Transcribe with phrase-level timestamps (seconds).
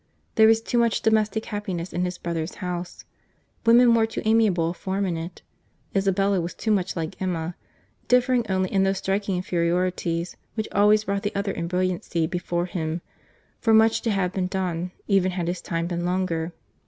[0.33, 3.05] There was too much domestic happiness in his brother's house;
[3.67, 5.43] woman wore too amiable a form in it;
[5.95, 11.35] Isabella was too much like Emma—differing only in those striking inferiorities, which always brought the
[11.35, 13.03] other in brilliancy before him,
[13.59, 16.51] for much to have been done, even had his time been longer.